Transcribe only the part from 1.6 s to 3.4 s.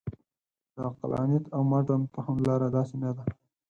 مډرن فهم لاره داسې نه ده.